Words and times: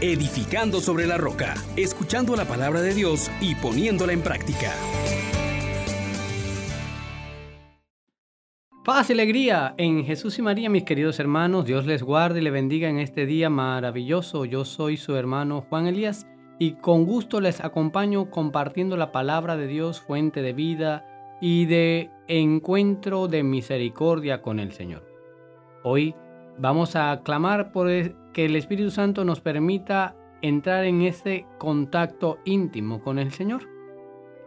edificando 0.00 0.80
sobre 0.80 1.06
la 1.06 1.18
roca, 1.18 1.54
escuchando 1.76 2.34
la 2.36 2.46
palabra 2.46 2.80
de 2.80 2.94
Dios 2.94 3.30
y 3.40 3.54
poniéndola 3.54 4.12
en 4.12 4.22
práctica. 4.22 4.72
Paz 8.82 9.10
y 9.10 9.12
alegría 9.12 9.74
en 9.76 10.04
Jesús 10.04 10.38
y 10.38 10.42
María, 10.42 10.70
mis 10.70 10.84
queridos 10.84 11.20
hermanos. 11.20 11.66
Dios 11.66 11.84
les 11.84 12.02
guarde 12.02 12.40
y 12.40 12.42
le 12.42 12.50
bendiga 12.50 12.88
en 12.88 12.98
este 12.98 13.26
día 13.26 13.50
maravilloso. 13.50 14.46
Yo 14.46 14.64
soy 14.64 14.96
su 14.96 15.16
hermano 15.16 15.66
Juan 15.68 15.86
Elías 15.86 16.26
y 16.58 16.72
con 16.72 17.04
gusto 17.04 17.40
les 17.40 17.60
acompaño 17.62 18.30
compartiendo 18.30 18.96
la 18.96 19.12
palabra 19.12 19.56
de 19.56 19.66
Dios, 19.66 20.00
fuente 20.00 20.40
de 20.40 20.54
vida 20.54 21.38
y 21.42 21.66
de 21.66 22.10
encuentro 22.26 23.28
de 23.28 23.42
misericordia 23.42 24.40
con 24.40 24.58
el 24.58 24.72
Señor. 24.72 25.04
Hoy 25.84 26.14
vamos 26.58 26.96
a 26.96 27.22
clamar 27.22 27.72
por 27.72 27.88
que 28.32 28.44
el 28.44 28.56
Espíritu 28.56 28.90
Santo 28.90 29.24
nos 29.24 29.40
permita 29.40 30.16
entrar 30.42 30.84
en 30.84 31.02
ese 31.02 31.46
contacto 31.58 32.38
íntimo 32.44 33.02
con 33.02 33.18
el 33.18 33.32
Señor. 33.32 33.68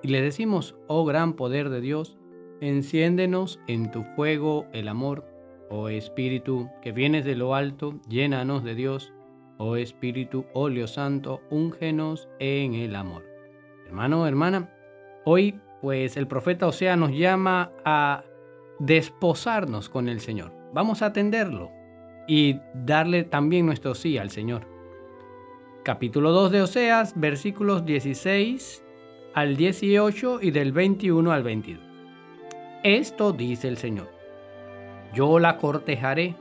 Y 0.01 0.09
le 0.09 0.21
decimos, 0.21 0.75
oh 0.87 1.05
gran 1.05 1.33
poder 1.33 1.69
de 1.69 1.81
Dios, 1.81 2.17
enciéndenos 2.61 3.59
en 3.67 3.91
tu 3.91 4.03
fuego 4.15 4.65
el 4.73 4.87
amor, 4.87 5.25
oh 5.69 5.89
Espíritu 5.89 6.69
que 6.81 6.91
vienes 6.91 7.25
de 7.25 7.35
lo 7.35 7.55
alto, 7.55 7.99
llénanos 8.07 8.63
de 8.63 8.75
Dios, 8.75 9.13
oh 9.57 9.75
Espíritu 9.75 10.45
óleo 10.53 10.87
santo, 10.87 11.41
úngenos 11.49 12.27
en 12.39 12.73
el 12.73 12.95
amor. 12.95 13.25
Hermano, 13.85 14.27
hermana, 14.27 14.69
hoy 15.25 15.59
pues 15.81 16.15
el 16.15 16.27
profeta 16.27 16.67
Osea 16.67 16.95
nos 16.95 17.11
llama 17.11 17.71
a 17.83 18.23
desposarnos 18.79 19.89
con 19.89 20.07
el 20.07 20.21
Señor. 20.21 20.53
Vamos 20.73 21.01
a 21.01 21.07
atenderlo 21.07 21.71
y 22.27 22.59
darle 22.73 23.23
también 23.23 23.65
nuestro 23.65 23.95
sí 23.95 24.17
al 24.17 24.29
Señor. 24.29 24.67
Capítulo 25.83 26.31
2 26.31 26.51
de 26.51 26.61
Oseas, 26.61 27.13
versículos 27.19 27.85
16 27.85 28.83
al 29.33 29.57
18 29.57 30.39
y 30.41 30.51
del 30.51 30.71
21 30.71 31.31
al 31.31 31.43
22. 31.43 31.83
Esto 32.83 33.33
dice 33.33 33.67
el 33.67 33.77
Señor. 33.77 34.09
Yo 35.13 35.39
la 35.39 35.57
cortejaré, 35.57 36.35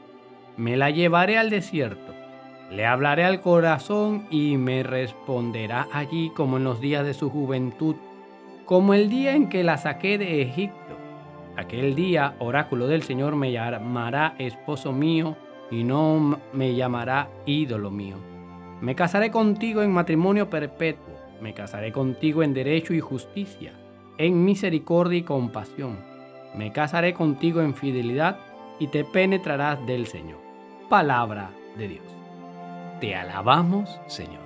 me 0.57 0.77
la 0.77 0.91
llevaré 0.91 1.39
al 1.39 1.51
desierto, 1.51 2.13
le 2.71 2.87
hablaré 2.87 3.25
al 3.25 3.41
corazón 3.41 4.27
y 4.31 4.57
me 4.57 4.83
responderá 4.83 5.89
allí 5.93 6.31
como 6.31 6.57
en 6.57 6.65
los 6.65 6.81
días 6.81 7.05
de 7.05 7.15
su 7.15 7.29
juventud, 7.29 7.97
como 8.65 8.95
el 8.95 9.11
día 9.11 9.35
en 9.35 9.49
que 9.49 9.65
la 9.65 9.77
saqué 9.77 10.19
de 10.19 10.43
Egipto. 10.43 10.97
Aquel 11.57 11.95
día, 11.95 12.35
oráculo 12.39 12.87
del 12.87 13.03
Señor, 13.03 13.37
me 13.37 13.53
llamará 13.53 14.35
esposo 14.39 14.93
mío 14.93 15.37
y 15.73 15.85
no 15.85 16.39
me 16.53 16.75
llamará 16.75 17.31
ídolo 17.47 17.91
mío. 17.91 18.17
Me 18.83 18.95
casaré 18.95 19.31
contigo 19.31 19.83
en 19.83 19.91
matrimonio 19.91 20.51
perpetuo, 20.51 21.15
me 21.41 21.55
casaré 21.55 21.93
contigo 21.93 22.43
en 22.43 22.53
derecho 22.53 22.93
y 22.93 23.01
justicia, 23.01 23.73
en 24.19 24.45
misericordia 24.45 25.19
y 25.19 25.23
compasión. 25.23 25.99
Me 26.55 26.73
casaré 26.73 27.15
contigo 27.15 27.63
en 27.63 27.75
fidelidad 27.75 28.37
y 28.79 28.89
te 28.89 29.05
penetrarás 29.05 29.85
del 29.87 30.07
Señor. 30.07 30.39
Palabra 30.91 31.51
de 31.79 31.89
Dios. 31.89 32.05
Te 33.01 33.17
alabamos, 33.17 33.99
Señor. 34.07 34.43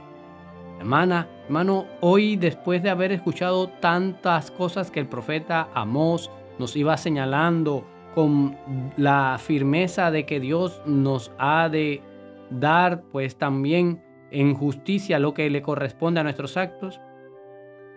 Hermana, 0.78 1.26
hermano, 1.46 1.86
hoy 2.00 2.36
después 2.36 2.82
de 2.84 2.90
haber 2.90 3.10
escuchado 3.10 3.68
tantas 3.68 4.52
cosas 4.52 4.92
que 4.92 5.00
el 5.00 5.08
profeta 5.08 5.68
Amós 5.74 6.30
nos 6.58 6.76
iba 6.76 6.96
señalando, 6.96 7.84
con 8.16 8.56
la 8.96 9.36
firmeza 9.38 10.10
de 10.10 10.24
que 10.24 10.40
Dios 10.40 10.80
nos 10.86 11.32
ha 11.36 11.68
de 11.68 12.00
dar 12.48 13.02
pues 13.12 13.36
también 13.36 14.02
en 14.30 14.54
justicia 14.54 15.18
lo 15.18 15.34
que 15.34 15.50
le 15.50 15.60
corresponde 15.60 16.20
a 16.20 16.22
nuestros 16.22 16.56
actos, 16.56 16.98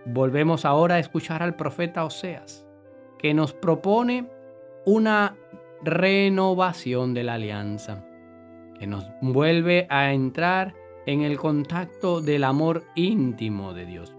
volvemos 0.05 0.65
ahora 0.65 0.95
a 0.95 0.99
escuchar 0.99 1.41
al 1.41 1.55
profeta 1.55 2.03
Oseas, 2.03 2.67
que 3.17 3.33
nos 3.33 3.53
propone 3.53 4.27
una 4.85 5.37
renovación 5.85 7.13
de 7.13 7.23
la 7.23 7.35
alianza, 7.35 8.05
que 8.77 8.87
nos 8.87 9.09
vuelve 9.21 9.87
a 9.89 10.11
entrar 10.11 10.75
en 11.05 11.21
el 11.21 11.37
contacto 11.37 12.19
del 12.19 12.43
amor 12.43 12.83
íntimo 12.93 13.73
de 13.73 13.85
Dios. 13.85 14.13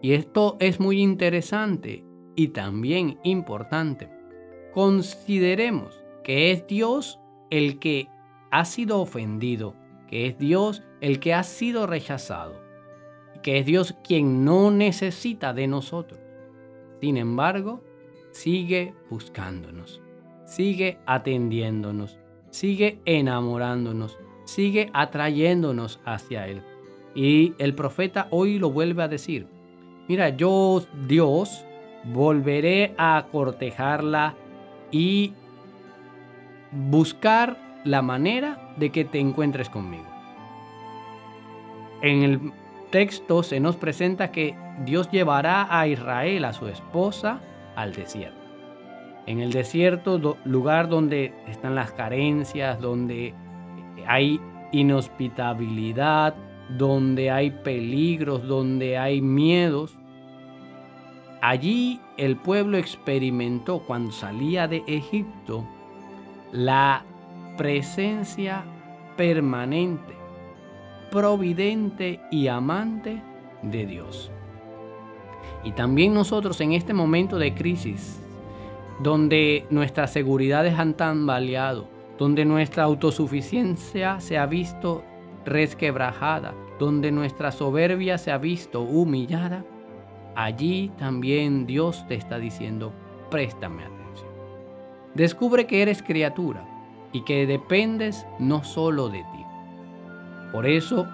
Y 0.00 0.14
esto 0.14 0.56
es 0.60 0.80
muy 0.80 1.02
interesante 1.02 2.06
y 2.36 2.48
también 2.48 3.18
importante 3.22 4.17
consideremos 4.72 6.02
que 6.22 6.50
es 6.50 6.66
Dios 6.66 7.20
el 7.50 7.78
que 7.78 8.08
ha 8.50 8.64
sido 8.64 9.00
ofendido, 9.00 9.74
que 10.08 10.26
es 10.26 10.38
Dios 10.38 10.82
el 11.00 11.20
que 11.20 11.34
ha 11.34 11.42
sido 11.42 11.86
rechazado, 11.86 12.60
que 13.42 13.58
es 13.58 13.66
Dios 13.66 13.94
quien 14.06 14.44
no 14.44 14.70
necesita 14.70 15.52
de 15.52 15.66
nosotros. 15.66 16.20
Sin 17.00 17.16
embargo, 17.16 17.82
sigue 18.32 18.94
buscándonos, 19.10 20.00
sigue 20.44 20.98
atendiéndonos, 21.06 22.18
sigue 22.50 23.00
enamorándonos, 23.04 24.18
sigue 24.44 24.90
atrayéndonos 24.92 26.00
hacia 26.04 26.46
Él. 26.46 26.62
Y 27.14 27.54
el 27.58 27.74
profeta 27.74 28.28
hoy 28.30 28.58
lo 28.58 28.70
vuelve 28.70 29.02
a 29.02 29.08
decir, 29.08 29.46
mira, 30.08 30.30
yo 30.30 30.82
Dios 31.06 31.64
volveré 32.04 32.94
a 32.96 33.26
cortejarla 33.30 34.36
y 34.90 35.32
buscar 36.72 37.56
la 37.84 38.02
manera 38.02 38.72
de 38.76 38.90
que 38.90 39.04
te 39.04 39.18
encuentres 39.18 39.68
conmigo. 39.68 40.04
En 42.02 42.22
el 42.22 42.52
texto 42.90 43.42
se 43.42 43.60
nos 43.60 43.76
presenta 43.76 44.30
que 44.30 44.56
Dios 44.84 45.10
llevará 45.10 45.66
a 45.78 45.86
Israel, 45.86 46.44
a 46.44 46.52
su 46.52 46.68
esposa, 46.68 47.40
al 47.76 47.92
desierto. 47.92 48.38
En 49.26 49.40
el 49.40 49.52
desierto, 49.52 50.36
lugar 50.44 50.88
donde 50.88 51.34
están 51.48 51.74
las 51.74 51.92
carencias, 51.92 52.80
donde 52.80 53.34
hay 54.06 54.40
inhospitabilidad, 54.72 56.34
donde 56.76 57.30
hay 57.30 57.50
peligros, 57.50 58.46
donde 58.46 58.96
hay 58.96 59.20
miedos, 59.20 59.98
Allí 61.40 62.00
el 62.16 62.36
pueblo 62.36 62.78
experimentó 62.78 63.80
cuando 63.80 64.10
salía 64.10 64.66
de 64.66 64.82
Egipto 64.86 65.64
la 66.50 67.04
presencia 67.56 68.64
permanente, 69.16 70.14
providente 71.10 72.20
y 72.30 72.48
amante 72.48 73.22
de 73.62 73.86
Dios. 73.86 74.30
Y 75.64 75.72
también 75.72 76.14
nosotros 76.14 76.60
en 76.60 76.72
este 76.72 76.92
momento 76.92 77.38
de 77.38 77.54
crisis, 77.54 78.20
donde 79.00 79.66
nuestras 79.70 80.12
seguridades 80.12 80.78
han 80.78 80.94
tambaleado, 80.94 81.88
donde 82.18 82.44
nuestra 82.44 82.82
autosuficiencia 82.82 84.18
se 84.20 84.38
ha 84.38 84.46
visto 84.46 85.04
resquebrajada, 85.44 86.54
donde 86.78 87.12
nuestra 87.12 87.52
soberbia 87.52 88.18
se 88.18 88.32
ha 88.32 88.38
visto 88.38 88.80
humillada, 88.82 89.64
allí 90.38 90.92
también 90.98 91.66
Dios 91.66 92.06
te 92.06 92.14
está 92.14 92.38
diciendo, 92.38 92.92
préstame 93.28 93.82
atención. 93.82 94.30
Descubre 95.14 95.66
que 95.66 95.82
eres 95.82 96.00
criatura 96.00 96.64
y 97.12 97.22
que 97.22 97.44
dependes 97.44 98.24
no 98.38 98.62
solo 98.62 99.08
de 99.08 99.18
ti. 99.18 99.44
Por 100.52 100.66
eso, 100.66 101.08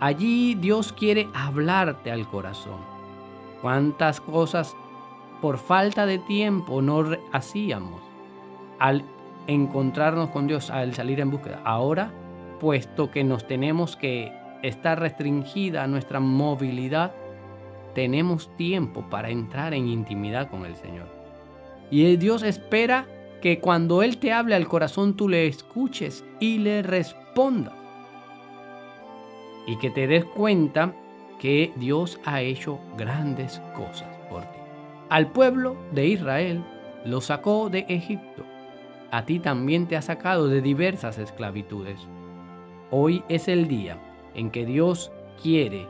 allí 0.00 0.54
Dios 0.54 0.94
quiere 0.94 1.28
hablarte 1.34 2.10
al 2.10 2.26
corazón. 2.26 2.80
¿Cuántas 3.60 4.22
cosas 4.22 4.74
por 5.42 5.58
falta 5.58 6.06
de 6.06 6.18
tiempo 6.18 6.80
no 6.80 7.04
hacíamos 7.30 8.00
al 8.78 9.04
encontrarnos 9.48 10.30
con 10.30 10.46
Dios, 10.46 10.70
al 10.70 10.94
salir 10.94 11.20
en 11.20 11.30
búsqueda? 11.30 11.60
Ahora, 11.64 12.10
puesto 12.58 13.10
que 13.10 13.22
nos 13.22 13.46
tenemos 13.46 13.96
que 13.96 14.32
estar 14.62 14.98
restringida 14.98 15.86
nuestra 15.88 16.20
movilidad, 16.20 17.12
tenemos 17.94 18.54
tiempo 18.56 19.04
para 19.10 19.30
entrar 19.30 19.74
en 19.74 19.88
intimidad 19.88 20.50
con 20.50 20.64
el 20.64 20.76
Señor. 20.76 21.06
Y 21.90 22.16
Dios 22.16 22.42
espera 22.42 23.06
que 23.40 23.60
cuando 23.60 24.02
Él 24.02 24.18
te 24.18 24.32
hable 24.32 24.54
al 24.54 24.68
corazón 24.68 25.16
tú 25.16 25.28
le 25.28 25.46
escuches 25.46 26.24
y 26.40 26.58
le 26.58 26.82
respondas. 26.82 27.74
Y 29.66 29.76
que 29.78 29.90
te 29.90 30.06
des 30.06 30.24
cuenta 30.24 30.94
que 31.38 31.72
Dios 31.76 32.20
ha 32.24 32.40
hecho 32.40 32.78
grandes 32.96 33.60
cosas 33.76 34.08
por 34.30 34.42
ti. 34.42 34.58
Al 35.08 35.30
pueblo 35.32 35.76
de 35.92 36.06
Israel 36.06 36.64
lo 37.04 37.20
sacó 37.20 37.68
de 37.68 37.84
Egipto. 37.88 38.44
A 39.10 39.26
ti 39.26 39.40
también 39.40 39.86
te 39.86 39.96
ha 39.96 40.02
sacado 40.02 40.48
de 40.48 40.62
diversas 40.62 41.18
esclavitudes. 41.18 42.00
Hoy 42.90 43.22
es 43.28 43.48
el 43.48 43.68
día 43.68 43.98
en 44.34 44.50
que 44.50 44.64
Dios 44.64 45.12
quiere 45.42 45.86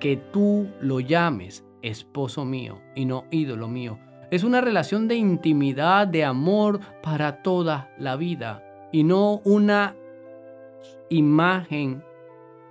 que 0.00 0.16
tú 0.16 0.68
lo 0.80 0.98
llames 0.98 1.64
esposo 1.82 2.44
mío 2.44 2.80
y 2.94 3.04
no 3.04 3.24
ídolo 3.30 3.68
mío. 3.68 3.98
Es 4.30 4.44
una 4.44 4.60
relación 4.60 5.06
de 5.08 5.14
intimidad, 5.14 6.06
de 6.08 6.24
amor 6.24 6.80
para 7.02 7.42
toda 7.42 7.94
la 7.98 8.16
vida 8.16 8.64
y 8.92 9.04
no 9.04 9.40
una 9.44 9.94
imagen 11.08 12.02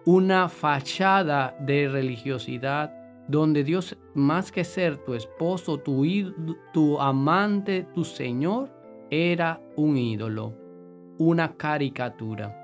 una 0.06 0.50
fachada 0.50 1.56
de 1.60 1.88
religiosidad 1.88 2.92
donde 3.28 3.64
Dios, 3.64 3.96
más 4.16 4.52
que 4.52 4.64
ser 4.64 4.98
tu 4.98 5.14
esposo, 5.14 5.78
tu, 5.78 6.04
tu 6.74 7.00
amante, 7.00 7.86
tu 7.94 8.04
Señor, 8.04 8.72
era 9.12 9.62
un 9.76 9.98
ídolo, 9.98 10.56
una 11.20 11.56
caricatura. 11.56 12.56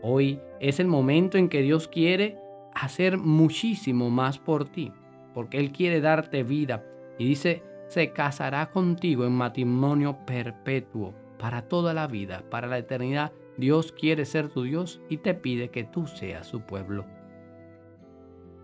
Hoy 0.00 0.38
es 0.60 0.78
el 0.78 0.86
momento 0.86 1.38
en 1.38 1.48
que 1.48 1.62
Dios 1.62 1.88
quiere 1.88 2.38
hacer 2.84 3.18
muchísimo 3.18 4.10
más 4.10 4.38
por 4.38 4.66
ti, 4.66 4.92
porque 5.34 5.58
Él 5.58 5.72
quiere 5.72 6.00
darte 6.00 6.42
vida. 6.42 6.84
Y 7.18 7.26
dice, 7.26 7.62
se 7.88 8.12
casará 8.12 8.70
contigo 8.70 9.24
en 9.24 9.32
matrimonio 9.32 10.18
perpetuo, 10.26 11.14
para 11.38 11.62
toda 11.62 11.94
la 11.94 12.06
vida, 12.06 12.42
para 12.50 12.66
la 12.66 12.78
eternidad. 12.78 13.32
Dios 13.56 13.92
quiere 13.92 14.24
ser 14.24 14.48
tu 14.48 14.62
Dios 14.62 15.00
y 15.08 15.18
te 15.18 15.34
pide 15.34 15.70
que 15.70 15.84
tú 15.84 16.06
seas 16.06 16.46
su 16.46 16.62
pueblo. 16.62 17.04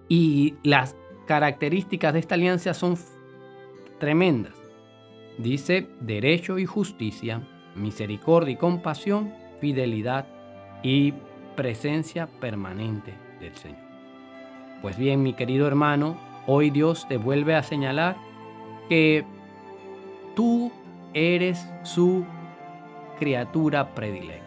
Y 0.08 0.54
las 0.64 0.96
características 1.26 2.12
de 2.12 2.18
esta 2.18 2.34
alianza 2.34 2.74
son 2.74 2.96
tremendas. 3.98 4.54
Dice 5.38 5.88
derecho 6.00 6.58
y 6.58 6.66
justicia, 6.66 7.46
misericordia 7.76 8.54
y 8.54 8.56
compasión, 8.56 9.32
fidelidad 9.60 10.26
y 10.82 11.14
presencia 11.54 12.26
permanente 12.40 13.14
del 13.38 13.54
Señor. 13.54 13.89
Pues 14.82 14.96
bien, 14.96 15.22
mi 15.22 15.34
querido 15.34 15.66
hermano, 15.66 16.16
hoy 16.46 16.70
Dios 16.70 17.06
te 17.06 17.18
vuelve 17.18 17.54
a 17.54 17.62
señalar 17.62 18.16
que 18.88 19.24
tú 20.34 20.72
eres 21.12 21.70
su 21.82 22.24
criatura 23.18 23.94
predilecta, 23.94 24.46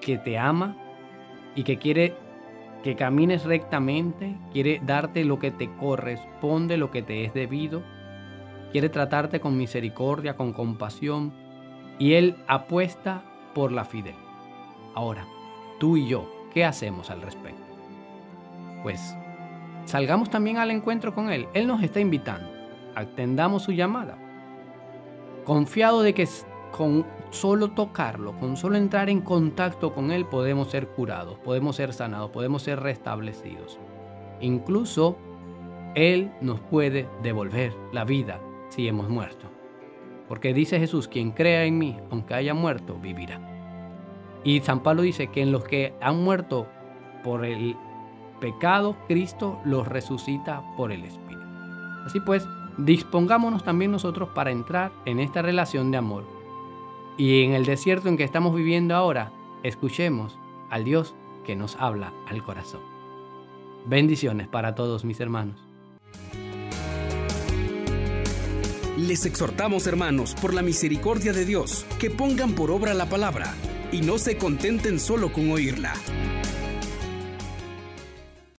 que 0.00 0.16
te 0.16 0.38
ama 0.38 0.76
y 1.54 1.64
que 1.64 1.78
quiere 1.78 2.14
que 2.82 2.96
camines 2.96 3.44
rectamente, 3.44 4.34
quiere 4.52 4.80
darte 4.84 5.24
lo 5.24 5.38
que 5.38 5.50
te 5.50 5.70
corresponde, 5.76 6.76
lo 6.76 6.90
que 6.90 7.02
te 7.02 7.24
es 7.24 7.34
debido, 7.34 7.82
quiere 8.72 8.88
tratarte 8.88 9.40
con 9.40 9.56
misericordia, 9.56 10.36
con 10.36 10.52
compasión, 10.52 11.32
y 11.98 12.14
Él 12.14 12.36
apuesta 12.48 13.22
por 13.54 13.70
la 13.70 13.84
fidelidad. 13.84 14.18
Ahora, 14.94 15.26
tú 15.78 15.96
y 15.96 16.08
yo, 16.08 16.28
¿qué 16.52 16.64
hacemos 16.64 17.10
al 17.10 17.22
respecto? 17.22 17.61
Pues 18.82 19.16
salgamos 19.84 20.30
también 20.30 20.58
al 20.58 20.70
encuentro 20.70 21.14
con 21.14 21.30
Él. 21.30 21.48
Él 21.54 21.66
nos 21.66 21.82
está 21.82 22.00
invitando. 22.00 22.50
Atendamos 22.94 23.62
su 23.62 23.72
llamada. 23.72 24.18
Confiado 25.44 26.02
de 26.02 26.14
que 26.14 26.28
con 26.70 27.06
solo 27.30 27.70
tocarlo, 27.70 28.38
con 28.38 28.56
solo 28.56 28.76
entrar 28.76 29.08
en 29.10 29.20
contacto 29.20 29.94
con 29.94 30.10
Él 30.10 30.26
podemos 30.26 30.70
ser 30.70 30.88
curados, 30.88 31.38
podemos 31.38 31.76
ser 31.76 31.92
sanados, 31.92 32.30
podemos 32.30 32.62
ser 32.62 32.80
restablecidos. 32.80 33.78
Incluso 34.40 35.16
Él 35.94 36.32
nos 36.40 36.60
puede 36.60 37.08
devolver 37.22 37.74
la 37.92 38.04
vida 38.04 38.40
si 38.68 38.88
hemos 38.88 39.08
muerto. 39.08 39.46
Porque 40.28 40.54
dice 40.54 40.78
Jesús, 40.78 41.08
quien 41.08 41.32
crea 41.32 41.64
en 41.64 41.78
mí, 41.78 41.98
aunque 42.10 42.34
haya 42.34 42.54
muerto, 42.54 42.98
vivirá. 42.98 43.40
Y 44.44 44.60
San 44.60 44.82
Pablo 44.82 45.02
dice 45.02 45.28
que 45.28 45.42
en 45.42 45.52
los 45.52 45.64
que 45.64 45.94
han 46.00 46.22
muerto 46.22 46.66
por 47.22 47.44
el 47.44 47.76
pecado, 48.42 48.96
Cristo 49.06 49.60
los 49.64 49.86
resucita 49.86 50.64
por 50.76 50.90
el 50.90 51.04
Espíritu. 51.04 51.40
Así 52.04 52.18
pues, 52.18 52.44
dispongámonos 52.76 53.62
también 53.62 53.92
nosotros 53.92 54.30
para 54.30 54.50
entrar 54.50 54.90
en 55.04 55.20
esta 55.20 55.42
relación 55.42 55.92
de 55.92 55.98
amor 55.98 56.24
y 57.16 57.44
en 57.44 57.52
el 57.52 57.64
desierto 57.64 58.08
en 58.08 58.16
que 58.16 58.24
estamos 58.24 58.54
viviendo 58.54 58.96
ahora, 58.96 59.32
escuchemos 59.62 60.36
al 60.70 60.82
Dios 60.82 61.14
que 61.46 61.54
nos 61.54 61.76
habla 61.76 62.12
al 62.28 62.42
corazón. 62.42 62.80
Bendiciones 63.86 64.48
para 64.48 64.74
todos 64.74 65.04
mis 65.04 65.20
hermanos. 65.20 65.56
Les 68.98 69.24
exhortamos, 69.24 69.86
hermanos, 69.86 70.34
por 70.34 70.52
la 70.52 70.62
misericordia 70.62 71.32
de 71.32 71.44
Dios, 71.44 71.86
que 72.00 72.10
pongan 72.10 72.54
por 72.54 72.72
obra 72.72 72.92
la 72.92 73.06
palabra 73.06 73.54
y 73.92 74.00
no 74.00 74.18
se 74.18 74.36
contenten 74.36 74.98
solo 74.98 75.32
con 75.32 75.50
oírla. 75.50 75.94